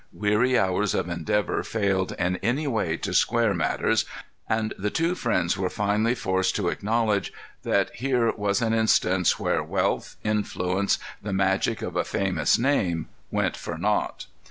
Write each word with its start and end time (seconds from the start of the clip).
Weary 0.13 0.57
hours 0.57 0.95
of 0.95 1.09
endeavor 1.09 1.61
failed 1.61 2.13
in 2.17 2.37
any 2.37 2.65
way 2.65 2.97
to 2.97 3.13
square 3.13 3.53
matters, 3.53 4.03
and 4.49 4.73
the 4.75 4.89
two 4.89 5.13
friends 5.13 5.57
were 5.59 5.69
finally 5.69 6.15
forced 6.15 6.55
to 6.55 6.69
acknowledge 6.69 7.31
that 7.61 7.93
here 7.95 8.31
was 8.31 8.63
an 8.63 8.73
instance 8.73 9.39
where 9.39 9.61
wealth, 9.61 10.15
influence, 10.23 10.97
the 11.21 11.33
magic 11.33 11.83
of 11.83 11.95
a 11.95 12.03
famous 12.03 12.57
name, 12.57 13.09
went 13.29 13.55
for 13.55 13.77
naught. 13.77 14.25